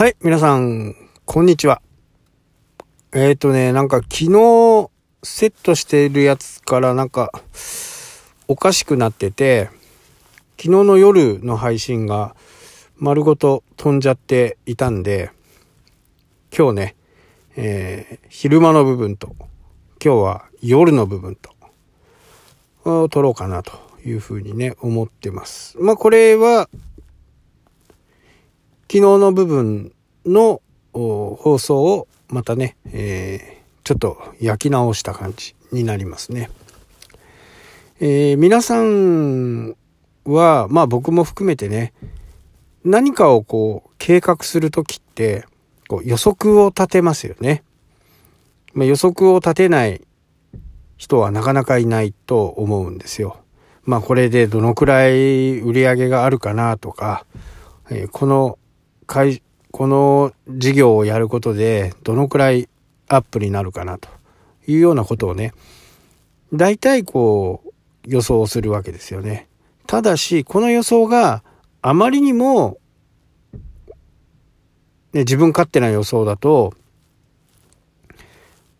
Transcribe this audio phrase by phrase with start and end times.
[0.00, 0.96] はい、皆さん、
[1.26, 1.82] こんにちは。
[3.12, 4.88] えっ、ー、とね、なんか昨日
[5.22, 7.30] セットしているやつからなんか
[8.48, 9.68] おかしくなってて、
[10.56, 12.34] 昨日の夜の配信が
[12.96, 15.32] 丸ごと飛んじゃっていたんで、
[16.56, 16.96] 今日ね、
[17.56, 19.36] えー、昼間の部分と、
[20.02, 21.50] 今日は夜の部分と、
[22.86, 23.72] を撮ろうかなと
[24.06, 25.76] いうふうにね、思ってます。
[25.78, 26.70] まあこれは、
[28.92, 29.92] 昨日の部分
[30.26, 30.60] の
[30.92, 36.50] 放送をまたね、えー、ちょっと焼き直した感じになりますね。
[38.00, 39.76] えー、皆さん
[40.24, 41.92] は、まあ僕も含めてね、
[42.84, 45.44] 何かをこう計画するときって、
[45.88, 47.62] こう予測を立てますよね。
[48.72, 50.00] まあ、予測を立てない
[50.96, 53.38] 人はなかなかいないと思うんですよ。
[53.84, 57.26] まあこれでどのくらい売り上げがあるかなとか、
[57.90, 58.58] えー、この
[59.06, 62.68] 会、この事業をやることでどのくらい
[63.08, 64.08] アップになるかなと
[64.66, 65.52] いうようなことをね、
[66.52, 67.70] 大体こう
[68.04, 69.48] 予想するわけですよね。
[69.86, 71.42] ただし、この予想が
[71.82, 72.78] あまりにも、
[75.12, 76.74] ね、自分勝手な予想だと、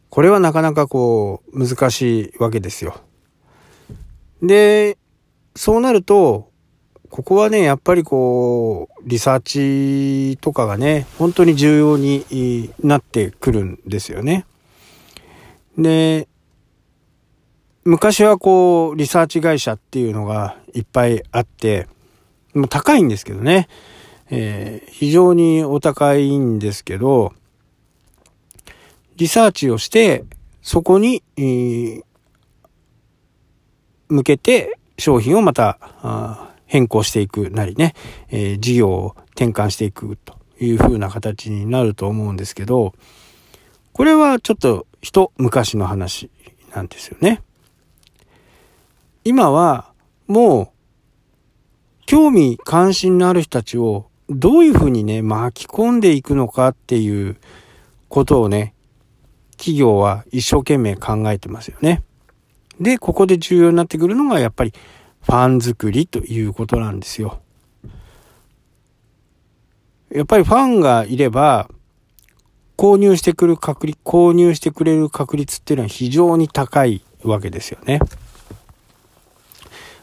[0.09, 3.01] これはなかなかこう難しいわけですよ。
[4.43, 4.99] で、
[5.55, 6.50] そうなると、
[7.11, 14.47] ここはね、やっぱりこう、リサーチとかがね、本当に重要になってくるんですよね。
[15.77, 16.29] で、
[17.85, 21.89] 昔はこう、リサーチ会社っていうのがいっぱいあって、
[22.55, 23.69] もう高いんですけどね、
[24.31, 27.33] えー、非常にお高いんですけど、
[29.17, 30.25] リサーチをして、
[30.63, 32.03] そこに、えー、
[34.09, 37.95] 向けて商品をまた、変更していくなりね、
[38.29, 42.95] えー、事業を転換していくという風な形になると思うんですけど、
[43.93, 46.31] これはちょっと一昔の話
[46.73, 47.43] なんですよね。
[49.25, 49.91] 今は
[50.29, 50.69] もう
[52.07, 57.37] 興味関心のある人たちをどういうふうにね、巻き込んでいくのかっていう
[58.09, 58.75] ことをね、
[59.57, 62.05] 企業は一生懸命考えてますよね。
[62.81, 64.73] で、ここで重要になってくるのがやっぱり
[65.23, 67.41] ファン作りということなんですよ。
[70.11, 71.69] やっぱりファンがいれば、
[72.77, 78.01] 購入してくる確率、購入してくれる確率っていうのは非常に高いわけですよね。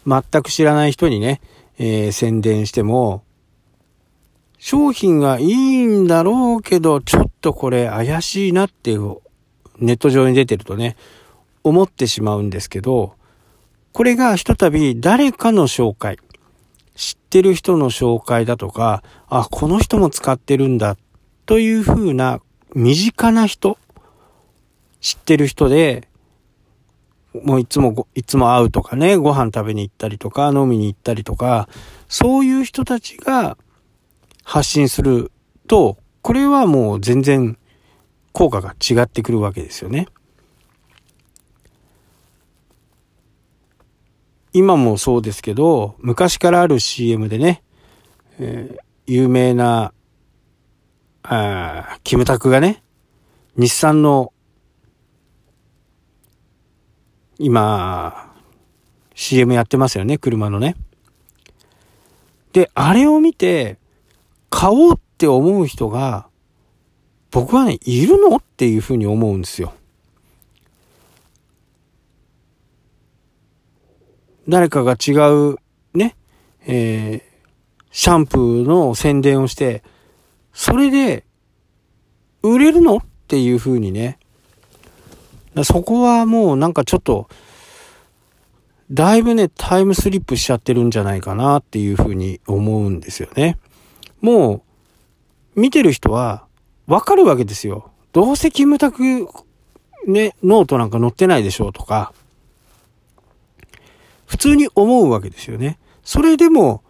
[0.06, 1.42] 全く知らない人にね、
[1.80, 3.24] えー、宣伝しても、
[4.60, 9.18] 商品がいいんだろうけど、ちょっとこれ怪しいなっていう、
[9.80, 10.96] ネット上に出てるとね、
[11.64, 13.17] 思ってしまうんですけど、
[13.98, 16.20] これがひとたび誰かの紹介、
[16.94, 20.98] 知ってる人の紹介だとか、あ、この人も使ってるんだ
[21.48, 22.40] というふうな
[22.76, 23.80] 身近な人、
[25.02, 26.08] 知ってる人で、
[27.34, 31.68] もういつも、いつも会うとかね、ご飯食べに行ったりとか、飲みに行ったりとか、
[32.08, 33.58] そういう人たちが
[34.44, 35.32] 発信する
[35.68, 37.58] と、これはもう全然
[38.32, 40.08] 効果が違ってくるわけですよね。
[44.58, 47.62] 今もそうですけど、昔からある CM でね、
[48.40, 49.94] えー、有名な、
[51.22, 52.82] あキムタクがね、
[53.56, 54.34] 日産の、
[57.38, 58.34] 今、
[59.14, 60.76] CM やってますよね、車のね。
[62.52, 63.78] で、あれを見て、
[64.50, 66.30] 買おうって思う人が、
[67.30, 68.38] 僕はね、いるの？
[68.38, 69.76] っていうふうに思うんですよ。
[74.48, 75.58] 誰かが違う
[75.94, 76.16] ね、
[76.66, 77.22] えー、
[77.92, 79.84] シャンプーの宣伝をして、
[80.54, 81.26] それで、
[82.44, 84.20] 売れるのっていう風にね。
[85.64, 87.28] そこはもうなんかちょっと、
[88.90, 93.58] だいぶね、タイムスリップしちゃってるんじゃないかなっていう風に思うんですよね。
[94.22, 94.64] も
[95.56, 96.46] う、見てる人は、
[96.86, 97.92] わかるわけですよ。
[98.14, 99.28] どうせキムタク、
[100.06, 102.14] ね、ノートなんか載ってないでしょうとか、
[104.38, 105.80] 普通に思うわけですよね。
[106.04, 106.84] それでも、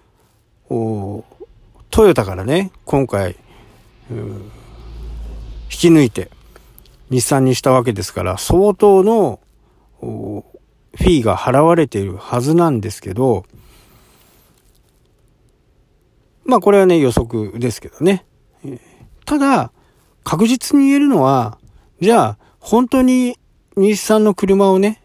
[0.68, 3.38] トヨタからね、今回、
[4.12, 4.18] 引
[5.70, 6.30] き抜いて、
[7.10, 9.40] 日産にしたわけですから、相当の
[10.02, 13.46] フィーが払われているはずなんですけど、
[16.44, 18.26] まあこれはね予測ですけどね。
[19.24, 19.72] ただ、
[20.26, 21.58] 確実に言えるのは、
[22.02, 23.38] じゃあ本当に
[23.78, 25.02] 日産の車をね、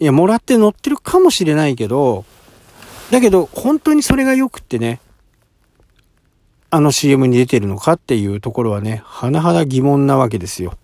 [0.00, 2.24] いや、もらって乗ってるかもしれないけど、
[3.10, 5.00] だけど、本当にそれが良くってね、
[6.70, 10.74] あの CM に出てるのかっていうところはね、甚だ疑問なわけですよ。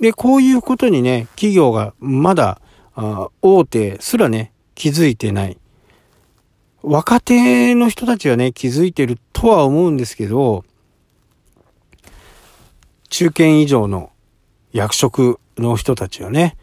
[0.00, 2.60] で、こういうことにね、企業がまだ、
[2.96, 5.58] あ大手すらね、気づいてない。
[6.82, 10.64] 若手の人たちはね、気づいてるとは思うんですけど、
[13.10, 14.10] 中堅以上の
[14.74, 16.56] 役職の人たちはね、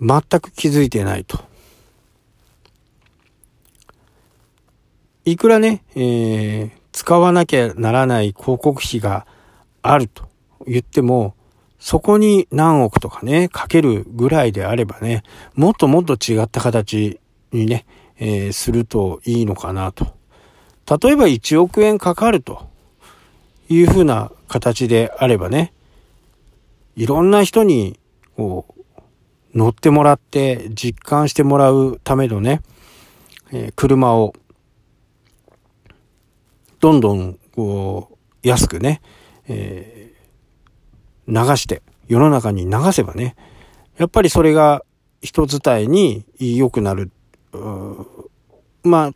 [0.00, 1.38] 全く気づいてないと。
[5.24, 9.24] いくらね、えー、使わなきゃならない広告費が
[9.82, 10.28] あると
[10.66, 11.36] 言っても、
[11.78, 15.22] そこに何億とかね、かけるぐらいであればね、
[15.54, 17.20] もっともっと違った形
[17.52, 17.86] にね、
[18.18, 20.06] えー、するといいのかなと。
[21.00, 22.68] 例えば1億円かかると
[23.68, 25.72] いうふうな形であればね、
[27.00, 27.98] いろんな人に
[28.36, 32.60] こう乗ってもらって実感してもらうためのね、
[33.52, 34.34] えー、車を
[36.78, 39.00] どんどんこう安くね、
[39.48, 43.34] えー、流して世の中に流せばね
[43.96, 44.82] やっぱりそれが
[45.22, 47.10] 人伝いに良くなる。
[48.82, 49.12] まあ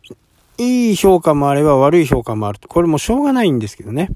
[0.57, 2.59] いい評価もあれば悪い評価もある。
[2.67, 4.09] これもしょうがないんですけどね。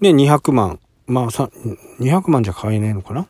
[0.00, 3.26] で200万まあ200万じゃ買えねえのかな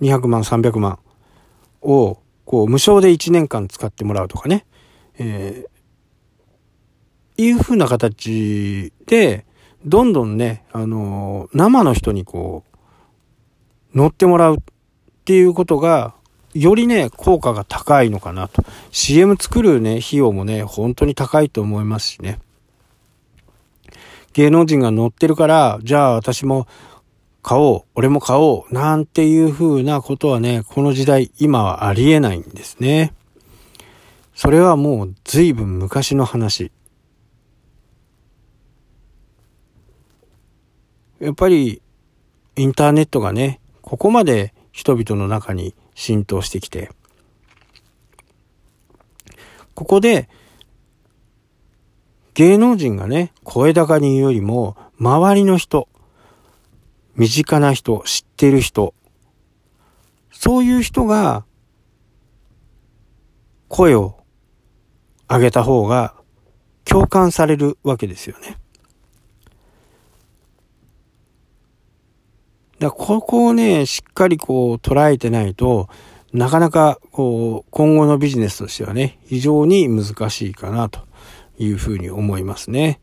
[0.00, 0.98] ？200万300万
[1.80, 4.64] をこう無償で1年間使ってもらうとかね、
[5.18, 9.44] えー、いうふうな形で
[9.84, 12.64] どんどんね、あのー、生の人にこ
[13.94, 14.58] う乗ってもらうっ
[15.24, 16.14] ていうことが
[16.54, 18.62] よりね、効果が高いのかなと。
[18.90, 22.40] CM 作るね、費用もね、本当に高いと思いますしね。
[24.32, 26.66] 芸能人が乗ってるから、じゃあ私も
[27.42, 33.12] 買おう、俺も買おう、なんていう風なことはね、この時代、今はありえないんですね。
[34.34, 36.70] それはもう随分昔の話。
[41.20, 41.82] やっぱり、
[42.56, 46.90] インターネットがね、ここまで人々の中に浸透してきて、
[49.74, 50.28] ここで
[52.34, 55.88] 芸能人がね、声高に言うよりも、周りの人、
[57.14, 58.94] 身近な人、知ってる人、
[60.30, 61.44] そういう人が、
[63.68, 64.16] 声を
[65.28, 66.14] 上げた方が
[66.84, 68.58] 共感されるわけですよね。
[72.78, 75.88] だここをね、しっかりこう捉えてないと、
[76.32, 81.00] なかなかこう今後のビジネスとしてはね、非常に難しいかなと
[81.58, 83.00] いうふうに思いますね。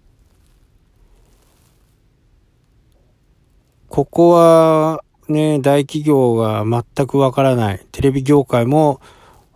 [3.88, 7.86] ここはね、大企業が全くわからない。
[7.92, 9.00] テレビ業界も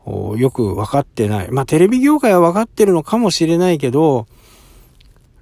[0.05, 1.51] よくわかってない。
[1.51, 4.27] まあテレビ業界はわかってるのかもしれないけど、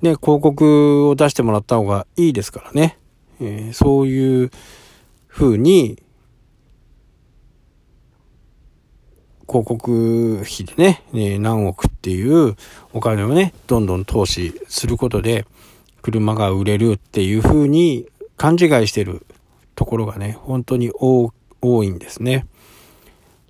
[0.01, 2.97] ね、広告を出してもらった方がいいですからね。
[3.39, 4.51] えー、そういう
[5.27, 6.01] 風に
[9.51, 12.55] 広告費でね、え何億っていう
[12.93, 15.45] お金をね、どんどん投資することで、
[16.01, 18.07] 車が売れるっていう風に
[18.37, 19.25] 勘違いしてる
[19.75, 21.33] ところがね、本当に多
[21.83, 22.47] いんですね。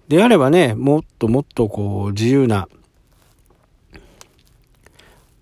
[0.08, 2.68] であればね、もっともっとこう自由な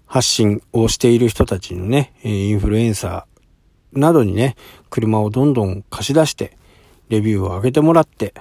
[0.06, 4.58] 発信をしている人たちのね、インフルエンサーなどにね、
[4.90, 6.58] 車をどんどん貸し出して、
[7.08, 8.34] レビューを上げてもらって、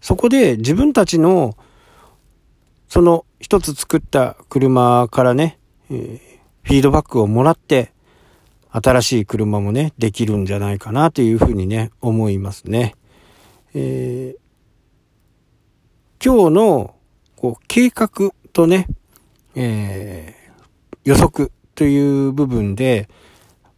[0.00, 1.56] そこで自分たちの、
[2.88, 5.58] その一つ作った車からね、
[5.90, 6.20] えー、
[6.62, 7.92] フィードバックをもらって、
[8.72, 12.94] 新しい車もね、できるんじゃないかなというふうにね、思いますね。
[13.74, 16.94] えー、今日の
[17.36, 18.86] こう計画とね、
[19.54, 23.08] えー、予測という部分で、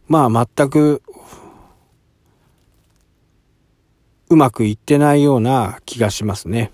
[0.08, 1.02] まあ全く
[4.32, 6.72] うまくいってないような気がしますね。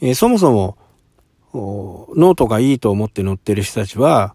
[0.00, 0.78] えー、そもそも、
[1.52, 4.34] ノートがいいと思って乗ってる人たちは、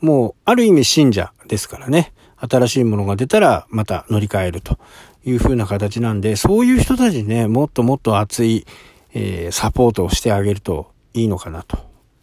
[0.00, 2.14] もうある意味信者ですからね。
[2.38, 4.78] 新しいものが出たらまた乗り換えると
[5.24, 8.66] いう風な形なんで、そういう人たちにね、もっともっと熱い、
[9.12, 11.78] えー、サポートをしてあげるといいのかなと。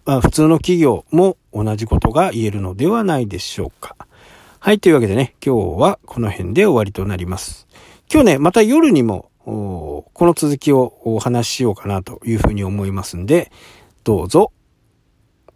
[0.06, 3.96] まあ、普通の企業も同じことが言えるのではないでしょうか。
[4.62, 7.66] はい、というわけでね、今日はこの辺で終わりとなります。
[8.12, 13.54] 今日ね、また夜にも、この続きをお話ししようかなというふうに思いますんで、
[14.04, 14.51] どうぞ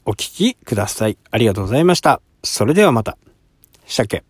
[0.06, 1.18] お聞きください。
[1.32, 2.22] ありがとうございました。
[2.44, 3.18] それではまた。
[3.86, 4.24] したっけ